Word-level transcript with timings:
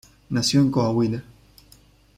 Nació 0.31 0.61
en 0.61 0.71
Coahuila. 0.71 1.23